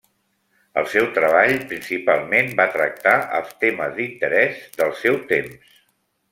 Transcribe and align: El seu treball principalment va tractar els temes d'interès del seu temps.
El 0.81 0.87
seu 0.93 1.09
treball 1.17 1.53
principalment 1.73 2.49
va 2.61 2.67
tractar 2.79 3.15
els 3.41 3.53
temes 3.67 3.95
d'interès 4.01 4.67
del 4.83 4.99
seu 5.05 5.25
temps. 5.37 5.81